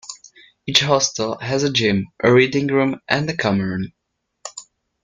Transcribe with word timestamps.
Each 0.65 0.79
hostel 0.79 1.37
has 1.41 1.61
a 1.61 1.71
gym, 1.71 2.07
a 2.23 2.33
reading 2.33 2.65
room 2.65 3.01
and 3.07 3.29
a 3.29 3.37
common 3.37 3.61
room. 3.61 3.93